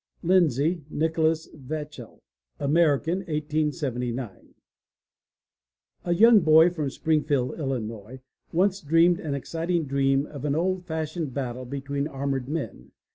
[0.23, 2.23] LINDSAY, NICHOLAS VACHELL
[2.59, 4.55] (American, 1879)
[6.05, 8.19] A young boy from Springfield, Illinois,
[8.51, 12.89] once dreamed an exciting dream of an old fashioned battle between armored men.